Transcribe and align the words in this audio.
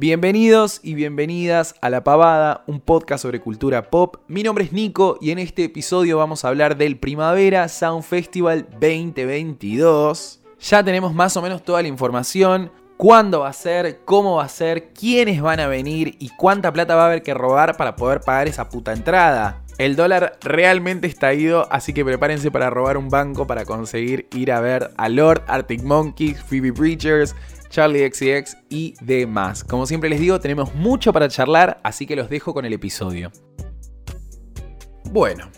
Bienvenidos 0.00 0.78
y 0.84 0.94
bienvenidas 0.94 1.74
a 1.80 1.90
La 1.90 2.04
Pavada, 2.04 2.62
un 2.68 2.78
podcast 2.78 3.20
sobre 3.22 3.40
cultura 3.40 3.90
pop. 3.90 4.18
Mi 4.28 4.44
nombre 4.44 4.62
es 4.62 4.72
Nico 4.72 5.18
y 5.20 5.32
en 5.32 5.40
este 5.40 5.64
episodio 5.64 6.18
vamos 6.18 6.44
a 6.44 6.48
hablar 6.48 6.76
del 6.76 6.96
Primavera 6.96 7.68
Sound 7.68 8.04
Festival 8.04 8.68
2022. 8.80 10.40
Ya 10.60 10.84
tenemos 10.84 11.12
más 11.14 11.36
o 11.36 11.42
menos 11.42 11.64
toda 11.64 11.82
la 11.82 11.88
información, 11.88 12.70
cuándo 12.96 13.40
va 13.40 13.48
a 13.48 13.52
ser, 13.52 14.02
cómo 14.04 14.36
va 14.36 14.44
a 14.44 14.48
ser, 14.48 14.92
quiénes 14.92 15.42
van 15.42 15.58
a 15.58 15.66
venir 15.66 16.14
y 16.20 16.28
cuánta 16.28 16.72
plata 16.72 16.94
va 16.94 17.02
a 17.02 17.06
haber 17.06 17.24
que 17.24 17.34
robar 17.34 17.76
para 17.76 17.96
poder 17.96 18.20
pagar 18.20 18.46
esa 18.46 18.68
puta 18.68 18.92
entrada. 18.92 19.64
El 19.78 19.94
dólar 19.94 20.38
realmente 20.42 21.06
está 21.06 21.34
ido, 21.34 21.66
así 21.72 21.92
que 21.92 22.04
prepárense 22.04 22.50
para 22.50 22.68
robar 22.68 22.96
un 22.96 23.10
banco 23.10 23.46
para 23.46 23.64
conseguir 23.64 24.28
ir 24.32 24.50
a 24.50 24.60
ver 24.60 24.90
a 24.96 25.08
Lord, 25.08 25.42
Arctic 25.46 25.82
Monkeys, 25.82 26.42
Phoebe 26.42 26.72
Preachers, 26.72 27.36
Charlie 27.68 28.10
XCX 28.10 28.56
y 28.68 28.94
demás. 29.00 29.64
Como 29.64 29.86
siempre 29.86 30.10
les 30.10 30.20
digo, 30.20 30.40
tenemos 30.40 30.74
mucho 30.74 31.12
para 31.12 31.28
charlar, 31.28 31.80
así 31.82 32.06
que 32.06 32.16
los 32.16 32.30
dejo 32.30 32.54
con 32.54 32.64
el 32.64 32.72
episodio. 32.72 33.30
Bueno, 35.10 35.50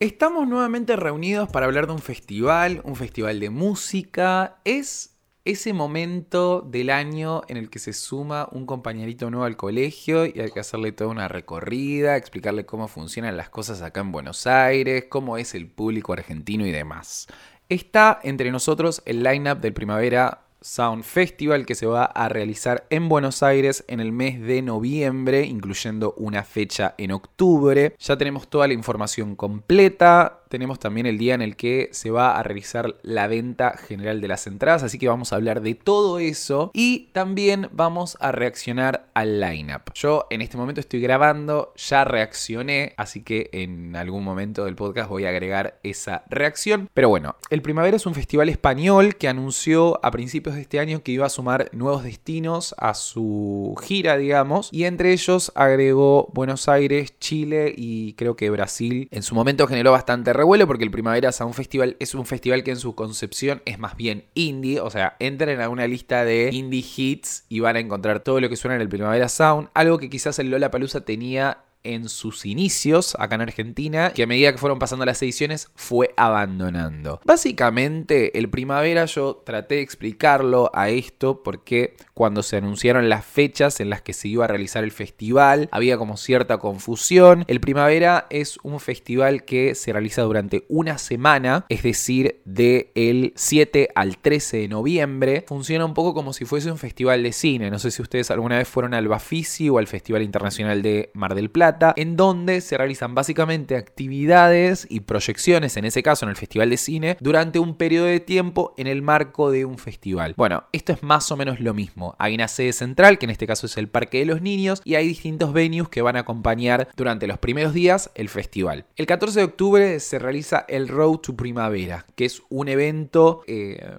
estamos 0.00 0.46
nuevamente 0.46 0.96
reunidos 0.96 1.48
para 1.48 1.66
hablar 1.66 1.86
de 1.86 1.92
un 1.92 1.98
festival, 1.98 2.80
un 2.84 2.96
festival 2.96 3.40
de 3.40 3.50
música. 3.50 4.58
Es 4.64 5.18
ese 5.44 5.72
momento 5.72 6.60
del 6.60 6.90
año 6.90 7.40
en 7.48 7.56
el 7.56 7.70
que 7.70 7.78
se 7.78 7.94
suma 7.94 8.48
un 8.52 8.66
compañerito 8.66 9.30
nuevo 9.30 9.46
al 9.46 9.56
colegio 9.56 10.26
y 10.26 10.40
hay 10.40 10.50
que 10.50 10.60
hacerle 10.60 10.92
toda 10.92 11.10
una 11.10 11.26
recorrida, 11.26 12.16
explicarle 12.16 12.66
cómo 12.66 12.86
funcionan 12.86 13.38
las 13.38 13.48
cosas 13.48 13.80
acá 13.80 14.00
en 14.00 14.12
Buenos 14.12 14.46
Aires, 14.46 15.06
cómo 15.08 15.38
es 15.38 15.54
el 15.54 15.70
público 15.70 16.12
argentino 16.12 16.66
y 16.66 16.70
demás. 16.70 17.28
Está 17.70 18.20
entre 18.22 18.50
nosotros 18.50 19.02
el 19.06 19.22
line-up 19.22 19.60
del 19.60 19.72
Primavera 19.72 20.47
Sound 20.60 21.04
Festival 21.04 21.66
que 21.66 21.74
se 21.74 21.86
va 21.86 22.04
a 22.04 22.28
realizar 22.28 22.86
en 22.90 23.08
Buenos 23.08 23.42
Aires 23.42 23.84
en 23.88 24.00
el 24.00 24.12
mes 24.12 24.40
de 24.40 24.62
noviembre, 24.62 25.44
incluyendo 25.44 26.14
una 26.16 26.44
fecha 26.44 26.94
en 26.98 27.12
octubre. 27.12 27.94
Ya 27.98 28.18
tenemos 28.18 28.48
toda 28.48 28.66
la 28.66 28.74
información 28.74 29.36
completa 29.36 30.42
tenemos 30.48 30.78
también 30.78 31.06
el 31.06 31.18
día 31.18 31.34
en 31.34 31.42
el 31.42 31.56
que 31.56 31.88
se 31.92 32.10
va 32.10 32.38
a 32.38 32.42
realizar 32.42 32.96
la 33.02 33.26
venta 33.26 33.76
general 33.76 34.20
de 34.20 34.28
las 34.28 34.46
entradas, 34.46 34.82
así 34.82 34.98
que 34.98 35.08
vamos 35.08 35.32
a 35.32 35.36
hablar 35.36 35.60
de 35.60 35.74
todo 35.74 36.18
eso 36.18 36.70
y 36.74 37.08
también 37.12 37.68
vamos 37.72 38.16
a 38.20 38.32
reaccionar 38.32 39.08
al 39.14 39.40
lineup. 39.40 39.92
Yo 39.94 40.26
en 40.30 40.42
este 40.42 40.56
momento 40.56 40.80
estoy 40.80 41.00
grabando, 41.00 41.72
ya 41.76 42.04
reaccioné, 42.04 42.94
así 42.96 43.22
que 43.22 43.50
en 43.52 43.96
algún 43.96 44.24
momento 44.24 44.64
del 44.64 44.76
podcast 44.76 45.10
voy 45.10 45.24
a 45.24 45.30
agregar 45.30 45.78
esa 45.82 46.24
reacción. 46.28 46.88
Pero 46.94 47.08
bueno, 47.08 47.36
el 47.50 47.62
Primavera 47.62 47.96
es 47.96 48.06
un 48.06 48.14
festival 48.14 48.48
español 48.48 49.16
que 49.16 49.28
anunció 49.28 50.04
a 50.04 50.10
principios 50.10 50.54
de 50.54 50.62
este 50.62 50.80
año 50.80 51.02
que 51.02 51.12
iba 51.12 51.26
a 51.26 51.30
sumar 51.30 51.70
nuevos 51.72 52.04
destinos 52.04 52.74
a 52.78 52.94
su 52.94 53.74
gira, 53.82 54.16
digamos, 54.16 54.68
y 54.72 54.84
entre 54.84 55.12
ellos 55.12 55.52
agregó 55.54 56.28
Buenos 56.32 56.68
Aires, 56.68 57.18
Chile 57.18 57.72
y 57.76 58.14
creo 58.14 58.36
que 58.36 58.50
Brasil. 58.50 59.08
En 59.10 59.22
su 59.22 59.34
momento 59.34 59.66
generó 59.66 59.92
bastante 59.92 60.32
revuelo 60.38 60.66
porque 60.66 60.84
el 60.84 60.90
Primavera 60.90 61.32
Sound 61.32 61.54
Festival 61.54 61.96
es 62.00 62.14
un 62.14 62.24
festival 62.24 62.64
que 62.64 62.70
en 62.70 62.78
su 62.78 62.94
concepción 62.94 63.60
es 63.66 63.78
más 63.78 63.96
bien 63.96 64.24
indie, 64.34 64.80
o 64.80 64.88
sea, 64.88 65.16
entren 65.18 65.60
a 65.60 65.68
una 65.68 65.86
lista 65.86 66.24
de 66.24 66.50
indie 66.52 66.84
hits 66.96 67.44
y 67.48 67.60
van 67.60 67.76
a 67.76 67.80
encontrar 67.80 68.20
todo 68.20 68.40
lo 68.40 68.48
que 68.48 68.56
suena 68.56 68.76
en 68.76 68.80
el 68.80 68.88
Primavera 68.88 69.28
Sound, 69.28 69.68
algo 69.74 69.98
que 69.98 70.08
quizás 70.08 70.38
el 70.38 70.50
Lola 70.50 70.70
Palusa 70.70 71.02
tenía 71.02 71.58
en 71.84 72.08
sus 72.08 72.44
inicios 72.44 73.16
acá 73.18 73.36
en 73.36 73.42
Argentina, 73.42 74.12
que 74.14 74.22
a 74.22 74.26
medida 74.26 74.52
que 74.52 74.58
fueron 74.58 74.78
pasando 74.78 75.04
las 75.04 75.22
ediciones 75.22 75.68
fue 75.74 76.12
abandonando. 76.16 77.20
Básicamente, 77.24 78.38
el 78.38 78.50
primavera 78.50 79.04
yo 79.06 79.42
traté 79.44 79.76
de 79.76 79.82
explicarlo 79.82 80.70
a 80.74 80.90
esto 80.90 81.42
porque 81.42 81.96
cuando 82.14 82.42
se 82.42 82.56
anunciaron 82.56 83.08
las 83.08 83.24
fechas 83.24 83.80
en 83.80 83.90
las 83.90 84.02
que 84.02 84.12
se 84.12 84.28
iba 84.28 84.44
a 84.44 84.48
realizar 84.48 84.84
el 84.84 84.90
festival, 84.90 85.68
había 85.70 85.96
como 85.98 86.16
cierta 86.16 86.58
confusión. 86.58 87.44
El 87.48 87.60
primavera 87.60 88.26
es 88.30 88.58
un 88.62 88.80
festival 88.80 89.44
que 89.44 89.74
se 89.74 89.92
realiza 89.92 90.22
durante 90.22 90.64
una 90.68 90.98
semana, 90.98 91.64
es 91.68 91.82
decir, 91.82 92.40
del 92.44 92.88
el 92.94 93.32
7 93.36 93.90
al 93.94 94.18
13 94.18 94.58
de 94.58 94.68
noviembre. 94.68 95.44
Funciona 95.46 95.84
un 95.84 95.94
poco 95.94 96.14
como 96.14 96.32
si 96.32 96.44
fuese 96.44 96.70
un 96.70 96.78
festival 96.78 97.22
de 97.22 97.32
cine. 97.32 97.70
No 97.70 97.78
sé 97.78 97.90
si 97.90 98.02
ustedes 98.02 98.30
alguna 98.30 98.58
vez 98.58 98.68
fueron 98.68 98.94
al 98.94 99.08
Bafisi 99.08 99.68
o 99.68 99.78
al 99.78 99.86
Festival 99.86 100.22
Internacional 100.22 100.82
de 100.82 101.10
Mar 101.14 101.34
del 101.34 101.50
Plata 101.50 101.67
en 101.96 102.16
donde 102.16 102.60
se 102.60 102.76
realizan 102.76 103.14
básicamente 103.14 103.76
actividades 103.76 104.86
y 104.88 105.00
proyecciones, 105.00 105.76
en 105.76 105.84
ese 105.84 106.02
caso 106.02 106.24
en 106.24 106.30
el 106.30 106.36
Festival 106.36 106.70
de 106.70 106.76
Cine, 106.76 107.16
durante 107.20 107.58
un 107.58 107.76
periodo 107.76 108.06
de 108.06 108.20
tiempo 108.20 108.74
en 108.76 108.86
el 108.86 109.02
marco 109.02 109.50
de 109.50 109.64
un 109.64 109.78
festival. 109.78 110.34
Bueno, 110.36 110.64
esto 110.72 110.92
es 110.92 111.02
más 111.02 111.30
o 111.32 111.36
menos 111.36 111.60
lo 111.60 111.74
mismo. 111.74 112.14
Hay 112.18 112.34
una 112.34 112.48
sede 112.48 112.72
central, 112.72 113.18
que 113.18 113.26
en 113.26 113.30
este 113.30 113.46
caso 113.46 113.66
es 113.66 113.76
el 113.76 113.88
Parque 113.88 114.18
de 114.18 114.26
los 114.26 114.42
Niños, 114.42 114.82
y 114.84 114.94
hay 114.94 115.06
distintos 115.06 115.52
venues 115.52 115.88
que 115.88 116.02
van 116.02 116.16
a 116.16 116.20
acompañar 116.20 116.88
durante 116.96 117.26
los 117.26 117.38
primeros 117.38 117.72
días 117.72 118.10
el 118.14 118.28
festival. 118.28 118.84
El 118.96 119.06
14 119.06 119.40
de 119.40 119.44
octubre 119.44 120.00
se 120.00 120.18
realiza 120.18 120.64
el 120.68 120.88
Road 120.88 121.18
to 121.18 121.36
Primavera, 121.36 122.04
que 122.14 122.24
es 122.24 122.42
un 122.48 122.68
evento 122.68 123.42
eh, 123.46 123.98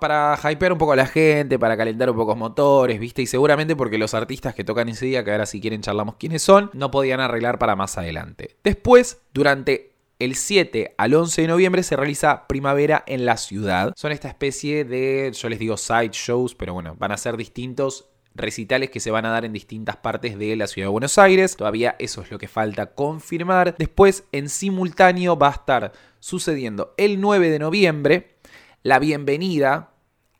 para 0.00 0.38
hypear 0.42 0.72
un 0.72 0.78
poco 0.78 0.92
a 0.92 0.96
la 0.96 1.06
gente, 1.06 1.58
para 1.58 1.76
calentar 1.76 2.10
un 2.10 2.16
poco 2.16 2.32
los 2.32 2.38
motores, 2.38 2.98
¿viste? 2.98 3.20
Y 3.20 3.26
seguramente 3.26 3.76
porque 3.76 3.98
los 3.98 4.14
artistas 4.14 4.54
que 4.54 4.64
tocan 4.64 4.88
ese 4.88 5.04
día, 5.04 5.22
que 5.22 5.32
ahora 5.32 5.44
si 5.44 5.60
quieren 5.60 5.82
charlamos 5.82 6.16
quiénes 6.16 6.42
son, 6.42 6.70
no 6.72 6.90
podían 6.92 7.18
arreglar 7.18 7.58
para 7.58 7.74
más 7.74 7.98
adelante. 7.98 8.56
Después, 8.62 9.20
durante 9.34 9.96
el 10.20 10.36
7 10.36 10.94
al 10.96 11.14
11 11.14 11.42
de 11.42 11.48
noviembre 11.48 11.82
se 11.82 11.96
realiza 11.96 12.46
Primavera 12.46 13.02
en 13.08 13.24
la 13.24 13.36
ciudad. 13.36 13.92
Son 13.96 14.12
esta 14.12 14.28
especie 14.28 14.84
de, 14.84 15.32
yo 15.32 15.48
les 15.48 15.58
digo 15.58 15.76
side 15.76 16.10
shows, 16.12 16.54
pero 16.54 16.74
bueno, 16.74 16.94
van 16.96 17.10
a 17.10 17.16
ser 17.16 17.36
distintos 17.36 18.08
recitales 18.34 18.90
que 18.90 19.00
se 19.00 19.10
van 19.10 19.26
a 19.26 19.30
dar 19.30 19.44
en 19.44 19.52
distintas 19.52 19.96
partes 19.96 20.38
de 20.38 20.54
la 20.54 20.68
ciudad 20.68 20.86
de 20.86 20.92
Buenos 20.92 21.18
Aires. 21.18 21.56
Todavía 21.56 21.96
eso 21.98 22.22
es 22.22 22.30
lo 22.30 22.38
que 22.38 22.46
falta 22.46 22.94
confirmar. 22.94 23.74
Después, 23.76 24.24
en 24.30 24.48
simultáneo, 24.48 25.36
va 25.36 25.48
a 25.48 25.52
estar 25.52 25.92
sucediendo 26.20 26.94
el 26.98 27.20
9 27.20 27.50
de 27.50 27.58
noviembre 27.58 28.36
la 28.84 28.98
bienvenida 28.98 29.90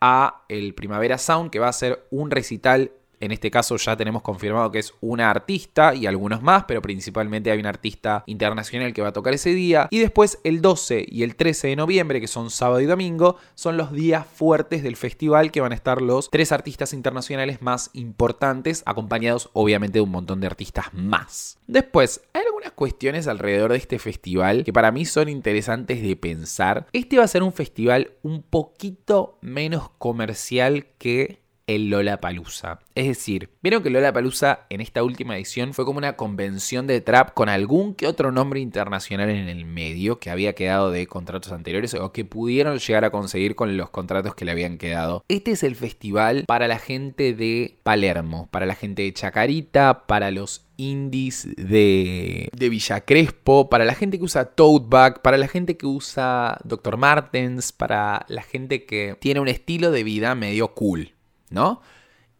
a 0.00 0.44
el 0.48 0.74
Primavera 0.74 1.18
Sound, 1.18 1.50
que 1.50 1.58
va 1.58 1.68
a 1.68 1.72
ser 1.72 2.06
un 2.10 2.30
recital 2.30 2.92
en 3.22 3.30
este 3.30 3.52
caso 3.52 3.76
ya 3.76 3.96
tenemos 3.96 4.20
confirmado 4.20 4.72
que 4.72 4.80
es 4.80 4.94
una 5.00 5.30
artista 5.30 5.94
y 5.94 6.06
algunos 6.06 6.42
más, 6.42 6.64
pero 6.64 6.82
principalmente 6.82 7.52
hay 7.52 7.60
un 7.60 7.66
artista 7.66 8.24
internacional 8.26 8.92
que 8.92 9.00
va 9.00 9.08
a 9.08 9.12
tocar 9.12 9.32
ese 9.32 9.54
día. 9.54 9.86
Y 9.90 10.00
después 10.00 10.40
el 10.42 10.60
12 10.60 11.06
y 11.08 11.22
el 11.22 11.36
13 11.36 11.68
de 11.68 11.76
noviembre, 11.76 12.20
que 12.20 12.26
son 12.26 12.50
sábado 12.50 12.80
y 12.80 12.86
domingo, 12.86 13.36
son 13.54 13.76
los 13.76 13.92
días 13.92 14.26
fuertes 14.26 14.82
del 14.82 14.96
festival 14.96 15.52
que 15.52 15.60
van 15.60 15.70
a 15.70 15.76
estar 15.76 16.02
los 16.02 16.30
tres 16.30 16.50
artistas 16.50 16.92
internacionales 16.92 17.62
más 17.62 17.90
importantes, 17.92 18.82
acompañados 18.86 19.50
obviamente 19.52 19.98
de 19.98 20.02
un 20.02 20.10
montón 20.10 20.40
de 20.40 20.48
artistas 20.48 20.86
más. 20.92 21.58
Después, 21.68 22.22
hay 22.32 22.42
algunas 22.44 22.72
cuestiones 22.72 23.28
alrededor 23.28 23.70
de 23.70 23.78
este 23.78 24.00
festival 24.00 24.64
que 24.64 24.72
para 24.72 24.90
mí 24.90 25.04
son 25.04 25.28
interesantes 25.28 26.02
de 26.02 26.16
pensar. 26.16 26.88
Este 26.92 27.18
va 27.18 27.24
a 27.24 27.28
ser 27.28 27.44
un 27.44 27.52
festival 27.52 28.14
un 28.22 28.42
poquito 28.42 29.38
menos 29.42 29.90
comercial 29.98 30.86
que 30.98 31.41
el 31.66 31.90
Lola 31.90 32.20
Palusa. 32.20 32.80
Es 32.94 33.06
decir, 33.06 33.50
vieron 33.62 33.82
que 33.82 33.90
Lola 33.90 34.12
Palusa 34.12 34.66
en 34.70 34.80
esta 34.80 35.02
última 35.02 35.36
edición 35.36 35.74
fue 35.74 35.84
como 35.84 35.98
una 35.98 36.16
convención 36.16 36.86
de 36.86 37.00
trap 37.00 37.32
con 37.34 37.48
algún 37.48 37.94
que 37.94 38.06
otro 38.06 38.32
nombre 38.32 38.60
internacional 38.60 39.30
en 39.30 39.48
el 39.48 39.64
medio 39.64 40.18
que 40.18 40.30
había 40.30 40.54
quedado 40.54 40.90
de 40.90 41.06
contratos 41.06 41.52
anteriores 41.52 41.94
o 41.94 42.12
que 42.12 42.24
pudieron 42.24 42.78
llegar 42.78 43.04
a 43.04 43.10
conseguir 43.10 43.54
con 43.54 43.76
los 43.76 43.90
contratos 43.90 44.34
que 44.34 44.44
le 44.44 44.52
habían 44.52 44.78
quedado. 44.78 45.24
Este 45.28 45.52
es 45.52 45.62
el 45.62 45.76
festival 45.76 46.44
para 46.46 46.68
la 46.68 46.78
gente 46.78 47.34
de 47.34 47.76
Palermo, 47.82 48.48
para 48.50 48.66
la 48.66 48.74
gente 48.74 49.02
de 49.02 49.12
Chacarita, 49.12 50.06
para 50.06 50.30
los 50.30 50.66
indies 50.76 51.48
de, 51.56 52.48
de 52.52 52.68
Villa 52.68 53.02
Crespo, 53.02 53.70
para 53.70 53.84
la 53.84 53.94
gente 53.94 54.18
que 54.18 54.24
usa 54.24 54.46
Tote 54.46 54.86
Bag, 54.88 55.22
para 55.22 55.38
la 55.38 55.48
gente 55.48 55.76
que 55.76 55.86
usa 55.86 56.58
Dr. 56.64 56.96
Martens, 56.96 57.72
para 57.72 58.24
la 58.28 58.42
gente 58.42 58.84
que 58.84 59.16
tiene 59.20 59.40
un 59.40 59.48
estilo 59.48 59.90
de 59.90 60.02
vida 60.02 60.34
medio 60.34 60.74
cool. 60.74 61.12
¿No? 61.52 61.80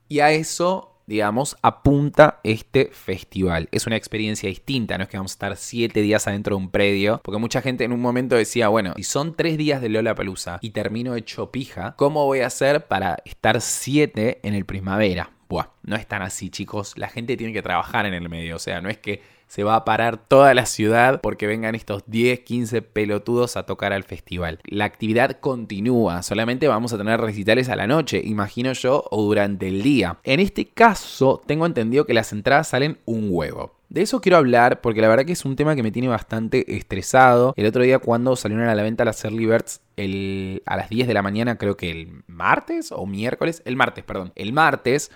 Y 0.09 0.21
a 0.21 0.33
eso 0.33 0.93
digamos, 1.06 1.56
apunta 1.62 2.41
este 2.44 2.91
festival. 2.93 3.69
Es 3.73 3.87
una 3.87 3.97
experiencia 3.97 4.49
distinta, 4.49 4.97
no 4.97 5.05
es 5.05 5.11
que 5.11 5.17
vamos 5.17 5.32
a 5.32 5.35
estar 5.35 5.56
siete 5.56 6.00
días 6.00 6.26
adentro 6.26 6.56
de 6.56 6.62
un 6.62 6.70
predio, 6.70 7.20
porque 7.23 7.38
mucha 7.38 7.61
gente 7.61 7.85
en 7.85 7.93
un 7.93 8.00
momento 8.00 8.37
decía, 8.37 8.69
bueno, 8.69 8.94
si 8.97 9.03
son 9.03 9.35
tres 9.35 9.59
días 9.59 9.81
de 9.82 9.88
Lola 9.88 10.14
Palusa 10.14 10.59
y 10.62 10.70
termino 10.70 11.14
hecho 11.14 11.50
pija, 11.50 11.94
¿cómo 11.97 12.25
voy 12.25 12.41
a 12.41 12.47
hacer 12.47 12.87
para 12.87 13.19
estar 13.25 13.61
siete 13.61 14.41
en 14.43 14.55
el 14.55 14.64
primavera? 14.64 15.32
Buah, 15.49 15.67
no 15.82 15.97
es 15.97 16.06
tan 16.06 16.23
así, 16.23 16.49
chicos. 16.49 16.97
La 16.97 17.08
gente 17.08 17.37
tiene 17.37 17.53
que 17.53 17.62
trabajar 17.62 18.06
en 18.06 18.15
el 18.15 18.29
medio, 18.29 18.56
o 18.56 18.61
sea, 18.61 18.81
no 18.81 18.88
es 18.88 18.99
que 18.99 19.20
se 19.52 19.64
va 19.64 19.76
a 19.76 19.84
parar 19.84 20.16
toda 20.16 20.54
la 20.54 20.64
ciudad 20.64 21.20
porque 21.20 21.46
vengan 21.46 21.75
estos 21.75 22.04
10, 22.06 22.40
15 22.40 22.81
pelotudos 22.81 23.58
a 23.58 23.66
tocar 23.66 23.93
al 23.93 24.02
festival. 24.02 24.60
La 24.64 24.87
actividad 24.87 25.40
continúa, 25.40 26.22
solamente 26.22 26.69
vamos 26.69 26.94
a 26.94 26.96
tener 26.96 27.20
recitales 27.20 27.69
a 27.69 27.76
la 27.76 27.87
noche, 27.87 28.22
imagino 28.25 28.72
yo, 28.72 29.04
o 29.10 29.22
durante 29.22 29.69
el 29.69 29.82
día. 29.82 30.16
En 30.25 30.40
este 30.40 30.69
caso, 30.69 31.43
tengo 31.44 31.66
entendido 31.66 32.06
que 32.06 32.14
las 32.14 32.32
entradas 32.32 32.69
salen 32.69 32.96
un 33.04 33.26
huevo. 33.28 33.75
De 33.90 34.00
eso 34.00 34.22
quiero 34.22 34.38
hablar 34.38 34.81
porque 34.81 35.02
la 35.02 35.08
verdad 35.08 35.26
que 35.26 35.32
es 35.32 35.44
un 35.44 35.55
tema 35.55 35.76
que 35.76 35.82
me 35.82 35.93
tiene 35.93 36.08
bastante 36.08 36.75
estresado. 36.75 37.52
El 37.55 37.66
otro 37.66 37.82
día 37.82 37.98
cuando 37.98 38.37
salieron 38.37 38.69
a 38.69 38.75
la 38.75 38.82
venta 38.82 39.05
las 39.05 39.22
Early 39.22 39.44
Birds 39.44 39.82
a 40.64 40.76
las 40.78 40.88
10 40.88 41.06
de 41.06 41.12
la 41.12 41.20
mañana, 41.20 41.58
creo 41.58 41.76
que 41.76 41.90
el 41.90 42.22
martes 42.26 42.90
o 42.90 43.05
miércoles, 43.05 43.60
el 43.66 43.76
martes, 43.76 44.02
perdón, 44.02 44.32
el 44.34 44.55
martes 44.55 45.10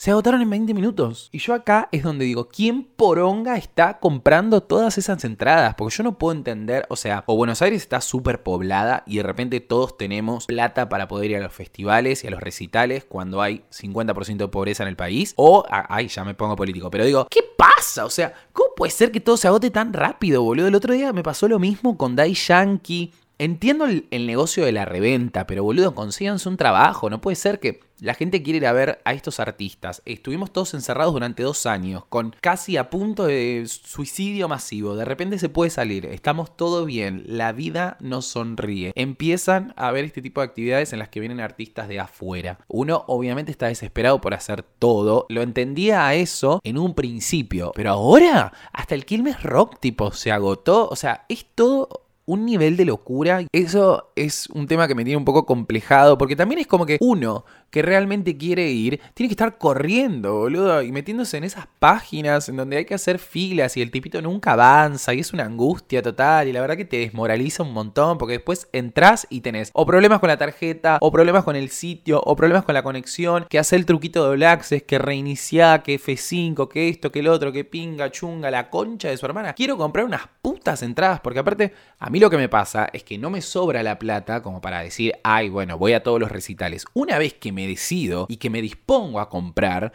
Se 0.00 0.10
agotaron 0.10 0.40
en 0.40 0.48
20 0.48 0.72
minutos. 0.72 1.28
Y 1.30 1.40
yo 1.40 1.52
acá 1.52 1.90
es 1.92 2.02
donde 2.02 2.24
digo, 2.24 2.48
¿quién 2.48 2.84
poronga 2.84 3.58
está 3.58 3.98
comprando 3.98 4.62
todas 4.62 4.96
esas 4.96 5.22
entradas? 5.26 5.74
Porque 5.74 5.94
yo 5.94 6.04
no 6.04 6.16
puedo 6.16 6.32
entender, 6.32 6.86
o 6.88 6.96
sea, 6.96 7.22
o 7.26 7.36
Buenos 7.36 7.60
Aires 7.60 7.82
está 7.82 8.00
súper 8.00 8.42
poblada 8.42 9.02
y 9.06 9.18
de 9.18 9.24
repente 9.24 9.60
todos 9.60 9.98
tenemos 9.98 10.46
plata 10.46 10.88
para 10.88 11.06
poder 11.06 11.32
ir 11.32 11.36
a 11.36 11.40
los 11.40 11.52
festivales 11.52 12.24
y 12.24 12.28
a 12.28 12.30
los 12.30 12.40
recitales 12.40 13.04
cuando 13.04 13.42
hay 13.42 13.62
50% 13.70 14.38
de 14.38 14.48
pobreza 14.48 14.84
en 14.84 14.88
el 14.88 14.96
país. 14.96 15.34
O, 15.36 15.66
ay, 15.68 16.08
ya 16.08 16.24
me 16.24 16.32
pongo 16.32 16.56
político, 16.56 16.90
pero 16.90 17.04
digo, 17.04 17.26
¿qué 17.28 17.42
pasa? 17.54 18.06
O 18.06 18.10
sea, 18.10 18.32
¿cómo 18.54 18.70
puede 18.74 18.92
ser 18.92 19.12
que 19.12 19.20
todo 19.20 19.36
se 19.36 19.48
agote 19.48 19.70
tan 19.70 19.92
rápido, 19.92 20.42
boludo? 20.42 20.68
El 20.68 20.76
otro 20.76 20.94
día 20.94 21.12
me 21.12 21.22
pasó 21.22 21.46
lo 21.46 21.58
mismo 21.58 21.98
con 21.98 22.16
Dai 22.16 22.32
Yankee. 22.32 23.12
Entiendo 23.40 23.86
el, 23.86 24.26
negocio 24.26 24.66
de 24.66 24.72
la 24.72 24.84
reventa, 24.84 25.46
pero 25.46 25.64
boludo, 25.64 25.94
consíganse 25.94 26.46
un 26.46 26.58
trabajo. 26.58 27.08
No 27.08 27.22
puede 27.22 27.36
ser 27.36 27.58
que 27.58 27.80
la 27.98 28.12
gente 28.12 28.42
quiere 28.42 28.58
ir 28.58 28.66
a 28.66 28.74
ver 28.74 29.00
a 29.06 29.14
estos 29.14 29.40
artistas. 29.40 30.02
Estuvimos 30.04 30.52
todos 30.52 30.74
encerrados 30.74 31.14
durante 31.14 31.42
dos 31.42 31.64
años, 31.64 32.04
con 32.10 32.36
casi 32.42 32.76
a 32.76 32.90
punto 32.90 33.24
de 33.24 33.64
suicidio 33.66 34.46
masivo. 34.46 34.94
De 34.94 35.06
repente 35.06 35.38
se 35.38 35.48
puede 35.48 35.70
salir, 35.70 36.04
estamos 36.04 36.54
todo 36.54 36.84
bien, 36.84 37.24
la 37.26 37.52
vida 37.52 37.96
nos 38.00 38.26
sonríe. 38.26 38.92
Empiezan 38.94 39.72
a 39.78 39.90
ver 39.90 40.04
este 40.04 40.20
tipo 40.20 40.42
de 40.42 40.46
actividades 40.46 40.92
en 40.92 40.98
las 40.98 41.08
que 41.08 41.20
vienen 41.20 41.40
artistas 41.40 41.88
de 41.88 41.98
afuera. 41.98 42.58
Uno 42.68 43.04
obviamente 43.06 43.52
está 43.52 43.68
desesperado 43.68 44.20
por 44.20 44.34
hacer 44.34 44.62
todo. 44.62 45.24
Lo 45.30 45.40
entendía 45.40 46.06
a 46.06 46.14
eso 46.14 46.60
en 46.62 46.76
un 46.76 46.94
principio, 46.94 47.72
pero 47.74 47.92
ahora 47.92 48.52
hasta 48.74 48.94
el 48.94 49.06
Quilmes 49.06 49.42
Rock 49.42 49.80
tipo 49.80 50.12
se 50.12 50.30
agotó. 50.30 50.90
O 50.90 50.96
sea, 50.96 51.24
es 51.30 51.46
todo 51.54 52.09
un 52.30 52.46
nivel 52.46 52.76
de 52.76 52.84
locura. 52.84 53.44
Eso 53.52 54.12
es 54.14 54.48
un 54.50 54.68
tema 54.68 54.86
que 54.86 54.94
me 54.94 55.04
tiene 55.04 55.16
un 55.16 55.24
poco 55.24 55.46
complejado, 55.46 56.16
porque 56.16 56.36
también 56.36 56.60
es 56.60 56.66
como 56.66 56.86
que 56.86 56.96
uno 57.00 57.44
que 57.70 57.82
realmente 57.82 58.36
quiere 58.36 58.68
ir, 58.70 59.00
tiene 59.14 59.28
que 59.28 59.34
estar 59.34 59.58
corriendo, 59.58 60.34
boludo, 60.40 60.82
y 60.82 60.90
metiéndose 60.90 61.36
en 61.36 61.44
esas 61.44 61.66
páginas 61.78 62.48
en 62.48 62.56
donde 62.56 62.76
hay 62.76 62.84
que 62.84 62.94
hacer 62.94 63.18
filas 63.18 63.76
y 63.76 63.82
el 63.82 63.92
tipito 63.92 64.20
nunca 64.20 64.52
avanza 64.52 65.14
y 65.14 65.20
es 65.20 65.32
una 65.32 65.44
angustia 65.44 66.02
total 66.02 66.48
y 66.48 66.52
la 66.52 66.60
verdad 66.60 66.76
que 66.76 66.84
te 66.84 66.98
desmoraliza 66.98 67.62
un 67.62 67.72
montón 67.72 68.18
porque 68.18 68.34
después 68.34 68.68
entras 68.72 69.26
y 69.30 69.40
tenés 69.40 69.70
o 69.72 69.86
problemas 69.86 70.18
con 70.18 70.28
la 70.28 70.36
tarjeta, 70.36 70.98
o 71.00 71.12
problemas 71.12 71.44
con 71.44 71.56
el 71.56 71.70
sitio, 71.70 72.20
o 72.24 72.34
problemas 72.36 72.64
con 72.64 72.74
la 72.74 72.82
conexión, 72.82 73.46
que 73.48 73.58
hace 73.58 73.76
el 73.76 73.86
truquito 73.86 74.28
de 74.28 74.36
Blackses, 74.36 74.82
que 74.82 74.98
reinicia, 74.98 75.82
que 75.82 75.98
F5, 76.00 76.68
que 76.68 76.88
esto, 76.88 77.12
que 77.12 77.20
el 77.20 77.28
otro, 77.28 77.52
que 77.52 77.64
pinga, 77.64 78.10
chunga, 78.10 78.50
la 78.50 78.68
concha 78.68 79.08
de 79.08 79.16
su 79.16 79.26
hermana. 79.26 79.52
Quiero 79.52 79.76
comprar 79.76 80.04
unas 80.04 80.22
putas 80.42 80.49
entradas 80.82 81.20
porque 81.20 81.40
aparte 81.40 81.72
a 81.98 82.10
mí 82.10 82.20
lo 82.20 82.30
que 82.30 82.36
me 82.36 82.48
pasa 82.48 82.88
es 82.92 83.02
que 83.02 83.18
no 83.18 83.30
me 83.30 83.42
sobra 83.42 83.82
la 83.82 83.98
plata 83.98 84.42
como 84.42 84.60
para 84.60 84.80
decir, 84.80 85.14
ay, 85.24 85.48
bueno, 85.48 85.78
voy 85.78 85.92
a 85.92 86.02
todos 86.02 86.20
los 86.20 86.30
recitales. 86.30 86.84
Una 86.94 87.18
vez 87.18 87.34
que 87.34 87.52
me 87.52 87.66
decido 87.66 88.26
y 88.28 88.36
que 88.36 88.50
me 88.50 88.62
dispongo 88.62 89.20
a 89.20 89.28
comprar, 89.28 89.92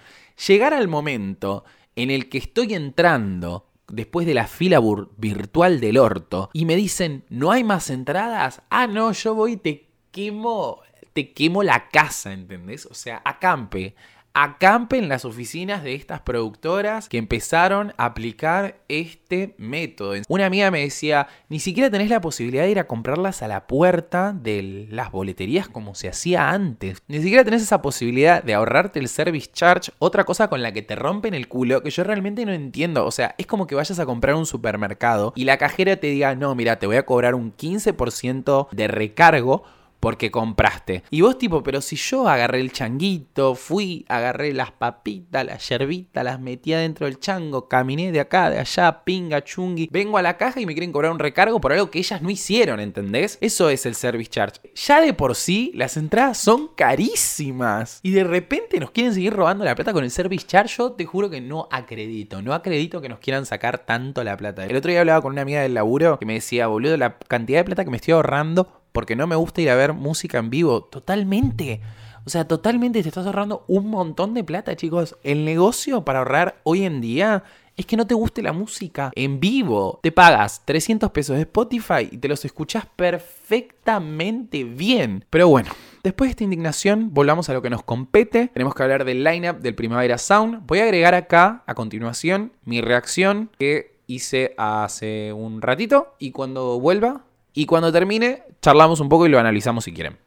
llegar 0.48 0.74
al 0.74 0.88
momento 0.88 1.64
en 1.96 2.12
el 2.12 2.30
que 2.30 2.38
estoy 2.38 2.74
entrando 2.74 3.68
después 3.88 4.26
de 4.26 4.34
la 4.34 4.48
fila 4.48 4.82
virtual 5.18 5.80
del 5.80 5.98
orto 5.98 6.50
y 6.54 6.66
me 6.66 6.76
dicen, 6.76 7.24
¿no 7.30 7.52
hay 7.52 7.64
más 7.64 7.90
entradas? 7.90 8.62
Ah, 8.70 8.88
no, 8.88 9.12
yo 9.12 9.36
voy 9.36 9.54
y 9.54 9.58
te 9.58 9.88
quemo, 10.12 10.82
te 11.14 11.34
quemo 11.34 11.64
la 11.64 11.90
casa, 11.90 12.34
¿entendés? 12.34 12.86
O 12.88 12.94
sea, 12.94 13.22
acampe 13.24 13.96
acampe 14.36 14.98
en 14.98 15.08
las 15.08 15.24
oficinas 15.24 15.82
de 15.82 15.96
estas 15.96 16.20
productoras 16.20 17.08
que 17.08 17.18
empezaron 17.18 17.94
a 17.98 18.06
aplicar 18.06 18.82
este 18.90 19.56
método. 19.58 20.14
Una 20.28 20.46
amiga 20.46 20.70
me 20.72 20.82
decía, 20.82 21.28
ni 21.48 21.60
siquiera 21.60 21.90
tenés 21.90 22.10
la 22.10 22.20
posibilidad 22.20 22.64
de 22.64 22.72
ir 22.72 22.80
a 22.80 22.86
comprarlas 22.86 23.42
a 23.42 23.48
la 23.48 23.66
puerta 23.66 24.34
de 24.34 24.88
las 24.92 25.10
boleterías 25.10 25.70
como 25.70 25.96
se 25.96 26.10
hacía 26.10 26.50
antes. 26.50 27.02
Ni 27.08 27.22
siquiera 27.22 27.46
tenés 27.46 27.62
esa 27.62 27.82
posibilidad 27.82 28.44
de 28.44 28.54
ahorrarte 28.54 29.00
el 29.00 29.08
service 29.08 29.50
charge, 29.54 29.94
otra 30.00 30.26
cosa 30.26 30.50
con 30.50 30.62
la 30.62 30.74
que 30.74 30.82
te 30.82 30.96
rompen 30.96 31.34
el 31.34 31.48
culo 31.48 31.82
que 31.82 31.90
yo 31.90 32.04
realmente 32.04 32.46
no 32.46 32.52
entiendo. 32.52 33.06
O 33.06 33.12
sea, 33.12 33.36
es 33.38 33.48
como 33.48 33.68
que 33.68 33.76
vayas 33.76 34.00
a 34.00 34.06
comprar 34.06 34.36
un 34.36 34.46
supermercado 34.46 35.32
y 35.38 35.46
la 35.46 35.58
cajera 35.58 35.96
te 35.96 36.08
diga, 36.08 36.36
no, 36.36 36.54
mira, 36.56 36.78
te 36.78 36.88
voy 36.88 36.98
a 36.98 37.06
cobrar 37.06 37.36
un 37.36 37.56
15% 37.56 38.68
de 38.72 38.88
recargo 38.90 39.64
porque 40.00 40.32
compraste. 40.32 41.04
Y 41.10 41.22
vos 41.22 41.38
tipo, 41.38 41.64
pero 41.64 41.82
si 41.82 41.96
yo 41.96 42.28
agarré 42.28 42.60
el 42.60 42.72
changuito, 42.72 43.56
fui, 43.56 44.06
agarré 44.08 44.54
las 44.54 44.72
papitas, 44.72 45.46
las 45.46 45.68
yerbitas, 45.68 46.24
las 46.24 46.40
metí 46.40 46.74
adentro 46.74 47.06
del 47.06 47.20
chango, 47.20 47.68
caminé 47.68 48.12
de 48.12 48.20
acá, 48.20 48.50
de 48.50 48.60
allá, 48.60 49.04
pinga, 49.04 49.44
chungui, 49.44 49.90
vengo 49.92 50.18
a 50.18 50.22
la 50.22 50.38
caja 50.38 50.60
y 50.60 50.66
me 50.66 50.74
quieren 50.74 50.92
cobrar 50.92 51.12
un 51.12 51.20
recargo 51.20 51.60
por 51.60 51.74
algo 51.74 51.90
que 51.90 52.00
ellas 52.00 52.22
no 52.22 52.30
hicieron, 52.30 52.80
¿entendés? 52.80 53.38
Eso 53.42 53.70
es 53.70 53.86
el 53.86 53.96
service 53.96 54.30
charge. 54.30 54.60
Ya 54.76 55.02
de 55.02 55.14
por 55.14 55.36
sí, 55.36 55.72
las 55.74 55.98
entradas 55.98 56.38
son 56.38 56.70
carísimas. 56.76 58.00
Y 58.04 58.12
de 58.12 58.24
repente 58.24 58.80
nos 58.80 58.92
quieren 58.92 59.14
seguir 59.14 59.34
robando 59.34 59.66
la 59.66 59.76
plata 59.76 59.94
con 59.94 60.04
el 60.04 60.12
service 60.12 60.46
charge. 60.46 60.76
Yo 60.78 60.92
te 60.92 61.06
juro 61.06 61.30
que 61.30 61.42
no 61.42 61.68
acredito, 61.72 62.42
no 62.42 62.54
acredito 62.54 63.02
que 63.02 63.10
nos 63.10 63.20
quieran 63.20 63.46
sacar 63.46 63.80
tanto 63.80 64.24
la 64.24 64.38
plata. 64.38 64.66
El 64.66 64.76
otro 64.76 64.92
día 64.92 65.00
hablaba 65.00 65.22
con 65.22 65.32
una 65.32 65.42
amiga 65.42 65.62
del 65.62 65.74
laburo 65.74 66.20
que 66.20 66.26
me 66.26 66.34
decía, 66.34 66.68
boludo, 66.68 66.98
la 66.98 67.18
cantidad 67.18 67.60
de 67.60 67.64
plata 67.66 67.84
que 67.84 67.92
me 67.92 67.98
estoy 67.98 68.14
ahorrando 68.14 68.85
porque 68.96 69.16
no 69.16 69.28
me 69.28 69.36
gusta 69.36 69.62
ir 69.62 69.70
a 69.70 69.76
ver 69.76 69.94
música 69.94 70.40
en 70.40 70.50
vivo. 70.50 70.86
Totalmente. 70.86 71.82
O 72.26 72.30
sea, 72.32 72.48
totalmente 72.48 73.04
te 73.04 73.10
estás 73.10 73.28
ahorrando 73.28 73.66
un 73.68 73.90
montón 73.90 74.34
de 74.34 74.44
plata, 74.44 74.76
chicos. 74.76 75.16
El 75.22 75.46
negocio 75.46 76.04
para 76.04 76.20
ahorrar 76.20 76.60
hoy 76.64 76.84
en 76.84 77.02
día 77.02 77.44
es 77.78 77.86
que 77.86 77.98
no 77.98 78.08
te 78.08 78.16
guste 78.16 78.42
la 78.42 78.54
música 78.54 79.12
en 79.16 79.40
vivo. 79.40 80.00
Te 80.02 80.12
pagas 80.12 80.64
300 80.66 81.12
pesos 81.12 81.36
de 81.36 81.44
Spotify 81.44 82.08
y 82.10 82.18
te 82.18 82.28
los 82.28 82.44
escuchas 82.46 82.88
perfectamente 82.96 84.64
bien. 84.64 85.26
Pero 85.30 85.50
bueno, 85.50 85.70
después 86.04 86.30
de 86.30 86.32
esta 86.32 86.46
indignación, 86.46 87.14
volvamos 87.14 87.50
a 87.50 87.54
lo 87.54 87.62
que 87.62 87.70
nos 87.70 87.84
compete. 87.84 88.48
Tenemos 88.54 88.74
que 88.74 88.84
hablar 88.84 89.04
del 89.04 89.24
lineup 89.24 89.60
del 89.60 89.76
Primavera 89.76 90.18
Sound. 90.18 90.66
Voy 90.66 90.80
a 90.80 90.84
agregar 90.84 91.14
acá, 91.14 91.64
a 91.68 91.76
continuación, 91.76 92.54
mi 92.64 92.82
reacción 92.82 93.52
que 93.60 94.00
hice 94.08 94.56
hace 94.58 95.34
un 95.34 95.62
ratito. 95.62 96.16
Y 96.18 96.32
cuando 96.32 96.80
vuelva, 96.80 97.26
y 97.58 97.66
cuando 97.66 97.90
termine, 97.90 98.44
charlamos 98.62 99.00
un 99.00 99.08
poco 99.08 99.26
y 99.26 99.30
lo 99.30 99.40
analizamos 99.40 99.86
si 99.86 99.94
quieren. 99.94 100.18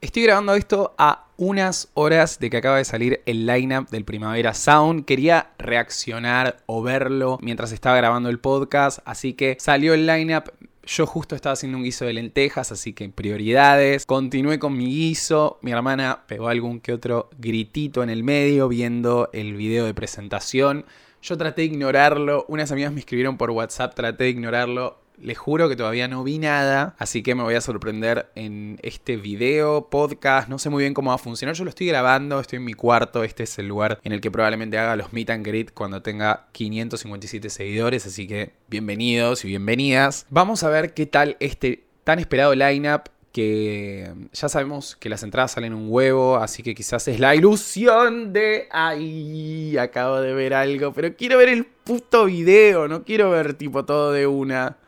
Estoy 0.00 0.24
grabando 0.24 0.54
esto 0.54 0.94
a 0.98 1.28
unas 1.36 1.90
horas 1.94 2.40
de 2.40 2.50
que 2.50 2.56
acaba 2.56 2.78
de 2.78 2.84
salir 2.84 3.22
el 3.24 3.46
lineup 3.46 3.88
del 3.88 4.04
Primavera 4.04 4.52
Sound. 4.52 5.04
Quería 5.04 5.50
reaccionar 5.58 6.58
o 6.66 6.82
verlo 6.82 7.38
mientras 7.40 7.70
estaba 7.70 7.96
grabando 7.96 8.28
el 8.28 8.40
podcast, 8.40 8.98
así 9.04 9.34
que 9.34 9.56
salió 9.60 9.94
el 9.94 10.08
lineup. 10.08 10.48
Yo 10.84 11.06
justo 11.06 11.36
estaba 11.36 11.52
haciendo 11.52 11.78
un 11.78 11.84
guiso 11.84 12.04
de 12.04 12.14
lentejas, 12.14 12.72
así 12.72 12.92
que 12.92 13.08
prioridades. 13.10 14.04
Continué 14.04 14.58
con 14.58 14.76
mi 14.76 14.86
guiso. 14.86 15.58
Mi 15.62 15.70
hermana 15.70 16.24
pegó 16.26 16.48
algún 16.48 16.80
que 16.80 16.92
otro 16.92 17.30
gritito 17.38 18.02
en 18.02 18.10
el 18.10 18.24
medio 18.24 18.66
viendo 18.68 19.30
el 19.32 19.54
video 19.54 19.86
de 19.86 19.94
presentación. 19.94 20.84
Yo 21.22 21.38
traté 21.38 21.62
de 21.62 21.66
ignorarlo. 21.66 22.44
Unas 22.48 22.72
amigas 22.72 22.92
me 22.92 23.00
escribieron 23.00 23.36
por 23.36 23.50
WhatsApp, 23.50 23.94
traté 23.94 24.24
de 24.24 24.30
ignorarlo 24.30 25.05
les 25.18 25.38
juro 25.38 25.68
que 25.68 25.76
todavía 25.76 26.08
no 26.08 26.22
vi 26.24 26.38
nada, 26.38 26.94
así 26.98 27.22
que 27.22 27.34
me 27.34 27.42
voy 27.42 27.54
a 27.54 27.60
sorprender 27.60 28.30
en 28.34 28.78
este 28.82 29.16
video, 29.16 29.88
podcast, 29.88 30.48
no 30.48 30.58
sé 30.58 30.70
muy 30.70 30.82
bien 30.82 30.94
cómo 30.94 31.10
va 31.10 31.16
a 31.16 31.18
funcionar. 31.18 31.54
Yo 31.54 31.64
lo 31.64 31.70
estoy 31.70 31.86
grabando, 31.86 32.40
estoy 32.40 32.58
en 32.58 32.64
mi 32.64 32.74
cuarto, 32.74 33.24
este 33.24 33.44
es 33.44 33.58
el 33.58 33.68
lugar 33.68 33.98
en 34.04 34.12
el 34.12 34.20
que 34.20 34.30
probablemente 34.30 34.78
haga 34.78 34.96
los 34.96 35.12
meet 35.12 35.30
and 35.30 35.46
greet 35.46 35.72
cuando 35.72 36.02
tenga 36.02 36.48
557 36.52 37.50
seguidores, 37.50 38.06
así 38.06 38.26
que 38.26 38.52
bienvenidos 38.68 39.44
y 39.44 39.48
bienvenidas. 39.48 40.26
Vamos 40.30 40.62
a 40.62 40.68
ver 40.68 40.94
qué 40.94 41.06
tal 41.06 41.36
este 41.40 41.84
tan 42.04 42.18
esperado 42.18 42.54
lineup 42.54 43.08
que 43.32 44.10
ya 44.32 44.48
sabemos 44.48 44.96
que 44.96 45.10
las 45.10 45.22
entradas 45.22 45.52
salen 45.52 45.74
un 45.74 45.88
huevo, 45.90 46.36
así 46.36 46.62
que 46.62 46.74
quizás 46.74 47.06
es 47.08 47.20
la 47.20 47.34
ilusión 47.34 48.32
de, 48.32 48.66
ay, 48.70 49.76
acabo 49.76 50.20
de 50.20 50.32
ver 50.32 50.54
algo, 50.54 50.94
pero 50.94 51.14
quiero 51.14 51.36
ver 51.36 51.50
el 51.50 51.66
puto 51.66 52.24
video, 52.24 52.88
no 52.88 53.04
quiero 53.04 53.30
ver 53.30 53.52
tipo 53.52 53.84
todo 53.84 54.12
de 54.12 54.26
una. 54.26 54.78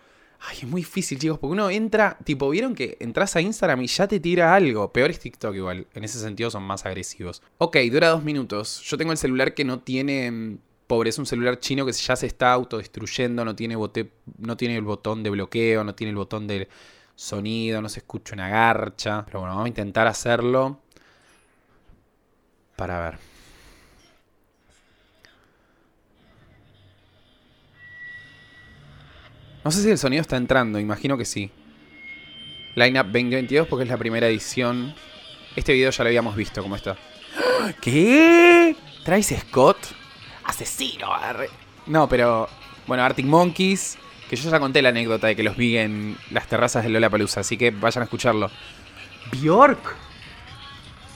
Ay, 0.40 0.58
es 0.62 0.68
muy 0.68 0.82
difícil, 0.82 1.18
chicos, 1.18 1.38
porque 1.38 1.52
uno 1.52 1.68
entra, 1.68 2.16
tipo, 2.24 2.48
vieron 2.50 2.74
que 2.74 2.96
entras 3.00 3.34
a 3.34 3.40
Instagram 3.40 3.82
y 3.82 3.86
ya 3.88 4.06
te 4.06 4.20
tira 4.20 4.54
algo. 4.54 4.92
Peor 4.92 5.10
es 5.10 5.18
TikTok 5.18 5.54
igual, 5.54 5.86
en 5.94 6.04
ese 6.04 6.20
sentido 6.20 6.50
son 6.50 6.62
más 6.62 6.86
agresivos. 6.86 7.42
Ok, 7.58 7.76
dura 7.90 8.10
dos 8.10 8.22
minutos. 8.22 8.80
Yo 8.82 8.96
tengo 8.96 9.12
el 9.12 9.18
celular 9.18 9.54
que 9.54 9.64
no 9.64 9.80
tiene... 9.80 10.30
Mm, 10.30 10.58
pobre, 10.86 11.10
es 11.10 11.18
un 11.18 11.26
celular 11.26 11.60
chino 11.60 11.84
que 11.84 11.92
ya 11.92 12.16
se 12.16 12.26
está 12.26 12.52
autodestruyendo, 12.52 13.44
no 13.44 13.54
tiene, 13.54 13.76
no 14.38 14.56
tiene 14.56 14.76
el 14.76 14.84
botón 14.84 15.22
de 15.22 15.30
bloqueo, 15.30 15.84
no 15.84 15.94
tiene 15.94 16.10
el 16.10 16.16
botón 16.16 16.46
de 16.46 16.68
sonido, 17.14 17.82
no 17.82 17.88
se 17.88 18.00
escucha 18.00 18.34
una 18.34 18.48
garcha. 18.48 19.24
Pero 19.26 19.40
bueno, 19.40 19.54
vamos 19.54 19.66
a 19.66 19.68
intentar 19.68 20.06
hacerlo 20.06 20.80
para 22.74 23.00
ver. 23.00 23.37
No 29.68 29.72
sé 29.72 29.82
si 29.82 29.90
el 29.90 29.98
sonido 29.98 30.22
está 30.22 30.38
entrando, 30.38 30.80
imagino 30.80 31.18
que 31.18 31.26
sí. 31.26 31.50
Lineup 32.74 33.04
2022 33.08 33.68
porque 33.68 33.82
es 33.82 33.90
la 33.90 33.98
primera 33.98 34.26
edición. 34.26 34.94
Este 35.56 35.74
video 35.74 35.90
ya 35.90 36.04
lo 36.04 36.08
habíamos 36.08 36.36
visto, 36.36 36.62
¿cómo 36.62 36.74
está? 36.74 36.96
¿Qué? 37.82 38.74
¿Traes 39.04 39.34
Scott? 39.38 39.76
Asesino. 40.44 41.08
No, 41.84 42.08
pero... 42.08 42.48
Bueno, 42.86 43.02
Arctic 43.02 43.26
Monkeys. 43.26 43.98
Que 44.30 44.36
yo 44.36 44.50
ya 44.50 44.58
conté 44.58 44.80
la 44.80 44.88
anécdota 44.88 45.26
de 45.26 45.36
que 45.36 45.42
los 45.42 45.54
vi 45.54 45.76
en 45.76 46.16
las 46.30 46.46
terrazas 46.46 46.84
de 46.84 46.88
Lola 46.88 47.10
Palusa, 47.10 47.40
así 47.40 47.58
que 47.58 47.70
vayan 47.70 48.00
a 48.00 48.04
escucharlo. 48.04 48.50
Bjork. 49.32 49.96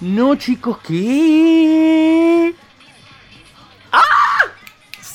No, 0.03 0.35
chicos, 0.35 0.77
¿qué? 0.87 2.55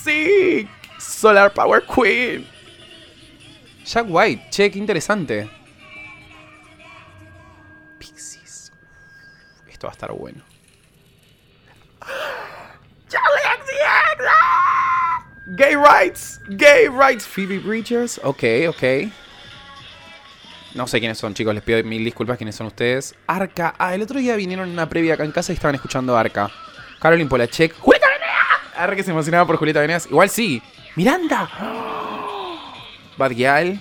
Music. 0.08 0.68
Solar 0.98 1.54
Power 1.54 1.84
Queen. 1.86 2.57
Jack 3.88 4.06
White, 4.10 4.50
che, 4.52 4.70
qué 4.70 4.80
interesante. 4.80 5.50
Pixies. 7.98 8.72
Esto 9.70 9.88
va 9.88 9.92
a 9.92 9.94
estar 9.94 10.12
bueno. 10.12 10.44
Gay 15.52 15.76
rights, 15.76 16.42
gay 16.50 16.90
rights. 16.90 17.26
Phoebe 17.26 17.60
Bridgers, 17.60 18.20
ok, 18.22 18.44
ok. 18.68 19.10
No 20.76 20.86
sé 20.86 21.00
quiénes 21.00 21.18
son, 21.18 21.34
chicos, 21.34 21.56
les 21.56 21.64
pido 21.64 21.82
mil 21.86 22.04
disculpas 22.04 22.38
quiénes 22.38 22.56
son 22.56 22.68
ustedes. 22.68 23.16
Arca, 23.26 23.74
ah, 23.80 23.96
el 23.96 24.02
otro 24.02 24.20
día 24.20 24.36
vinieron 24.36 24.68
en 24.68 24.74
una 24.74 24.90
previa 24.90 25.14
acá 25.14 25.24
en 25.24 25.32
casa 25.32 25.54
y 25.54 25.56
estaban 25.56 25.76
escuchando 25.76 26.18
Arca. 26.18 26.52
Caroline 27.00 27.30
Polachek. 27.30 27.80
¡Julieta 27.80 28.08
Venegas! 28.10 28.76
Arca 28.76 28.96
que 28.98 29.04
se 29.04 29.12
emocionaba 29.12 29.48
por 29.48 29.56
Julieta 29.56 29.80
Venegas. 29.80 30.08
Igual 30.08 30.30
sí. 30.30 30.62
¡Miranda! 30.98 32.07
Bad 33.18 33.32
Gyal. 33.32 33.80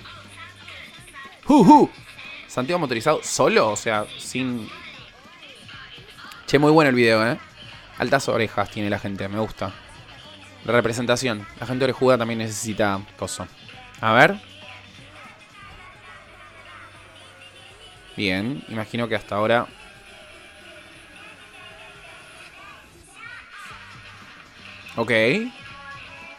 ¡Hu, 1.47 1.89
Santiago 2.47 2.79
motorizado 2.79 3.21
solo, 3.23 3.69
o 3.71 3.75
sea, 3.75 4.05
sin. 4.17 4.69
Che, 6.45 6.59
muy 6.59 6.71
bueno 6.71 6.89
el 6.89 6.95
video, 6.95 7.25
¿eh? 7.25 7.37
Altas 7.97 8.27
orejas 8.29 8.69
tiene 8.69 8.89
la 8.89 8.99
gente, 8.99 9.27
me 9.27 9.39
gusta. 9.39 9.71
Representación. 10.65 11.47
La 11.59 11.65
gente 11.65 11.85
orejuda 11.85 12.17
también 12.17 12.39
necesita 12.39 12.99
coso. 13.17 13.47
A 14.01 14.13
ver. 14.13 14.39
Bien, 18.15 18.63
imagino 18.67 19.07
que 19.07 19.15
hasta 19.15 19.35
ahora... 19.35 19.67
Ok. 24.95 25.11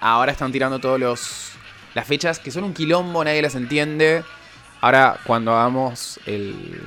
Ahora 0.00 0.32
están 0.32 0.52
tirando 0.52 0.78
todos 0.78 0.98
los... 0.98 1.57
Las 1.98 2.06
fechas 2.06 2.38
que 2.38 2.52
son 2.52 2.62
un 2.62 2.74
quilombo, 2.74 3.24
nadie 3.24 3.42
las 3.42 3.56
entiende. 3.56 4.22
Ahora, 4.80 5.18
cuando 5.24 5.52
hagamos 5.52 6.20
el... 6.26 6.80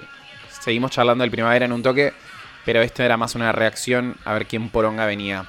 Seguimos 0.61 0.91
charlando 0.91 1.23
del 1.23 1.31
primavera 1.31 1.65
en 1.65 1.73
un 1.73 1.83
toque. 1.83 2.13
Pero 2.63 2.81
esto 2.81 3.03
era 3.03 3.17
más 3.17 3.35
una 3.35 3.51
reacción 3.51 4.15
a 4.23 4.31
ver 4.31 4.45
quién 4.45 4.69
poronga 4.69 5.05
venía. 5.05 5.47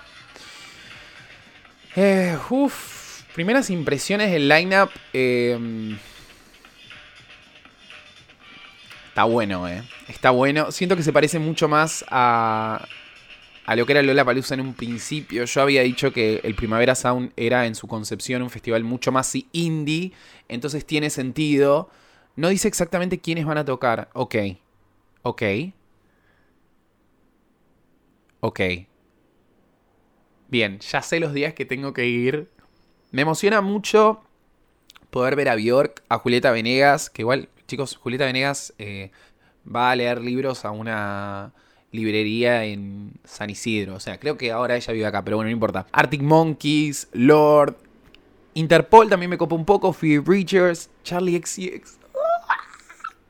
Eh, 1.95 2.37
uf, 2.51 3.23
primeras 3.37 3.71
impresiones 3.71 4.33
del 4.33 4.49
lineup. 4.49 4.91
Eh, 5.13 5.97
Está 9.11 9.23
bueno, 9.23 9.69
eh. 9.69 9.85
Está 10.09 10.31
bueno. 10.31 10.73
Siento 10.73 10.97
que 10.97 11.05
se 11.05 11.13
parece 11.13 11.39
mucho 11.39 11.69
más 11.69 12.05
a, 12.09 12.85
a 13.65 13.77
lo 13.77 13.87
que 13.87 13.93
era 13.93 14.03
Lola 14.03 14.25
Palusa 14.25 14.55
en 14.55 14.61
un 14.61 14.75
principio. 14.75 15.45
Yo 15.45 15.63
había 15.63 15.83
dicho 15.83 16.13
que 16.13 16.41
el 16.43 16.55
Primavera 16.55 16.95
Sound 16.95 17.33
era 17.37 17.67
en 17.67 17.75
su 17.75 17.87
concepción 17.87 18.43
un 18.43 18.51
festival 18.51 18.85
mucho 18.85 19.13
más 19.13 19.33
indie. 19.53 20.13
Entonces 20.49 20.85
tiene 20.85 21.11
sentido. 21.11 21.89
No 22.35 22.49
dice 22.49 22.69
exactamente 22.69 23.21
quiénes 23.21 23.47
van 23.47 23.59
a 23.59 23.65
tocar. 23.65 24.11
Ok. 24.15 24.37
Ok. 25.23 25.43
Ok. 28.41 28.61
Bien, 30.49 30.81
ya 30.81 31.01
sé 31.01 31.21
los 31.21 31.33
días 31.33 31.55
que 31.55 31.65
tengo 31.65 31.93
que 31.93 32.07
ir. 32.07 32.51
Me 33.13 33.23
emociona 33.23 33.61
mucho 33.61 34.23
poder 35.11 35.37
ver 35.37 35.49
a 35.49 35.55
Bjork, 35.55 36.03
a 36.09 36.19
Julieta 36.19 36.51
Venegas, 36.51 37.11
que 37.11 37.23
igual 37.23 37.49
Chicos, 37.67 37.97
Julieta 37.97 38.25
Venegas 38.25 38.75
eh, 38.79 39.13
va 39.65 39.91
a 39.91 39.97
leer 39.97 40.21
libros 40.21 40.65
a 40.65 40.73
una 40.73 41.53
librería 41.93 42.65
en 42.65 43.13
San 43.25 43.51
Isidro. 43.51 43.95
O 43.95 44.01
sea, 44.01 44.19
creo 44.19 44.37
que 44.37 44.51
ahora 44.51 44.77
ella 44.77 44.93
vive 44.93 45.07
acá, 45.07 45.23
pero 45.23 45.37
bueno, 45.37 45.49
no 45.49 45.53
importa. 45.53 45.87
Arctic 45.93 46.23
Monkeys, 46.23 47.09
Lord, 47.13 47.77
Interpol 48.55 49.09
también 49.09 49.31
me 49.31 49.39
copa 49.39 49.55
un 49.55 49.65
poco, 49.65 49.93
Phoebe 49.93 50.19
Bridgers, 50.19 50.91
Charlie 51.05 51.41
XCX. 51.41 51.99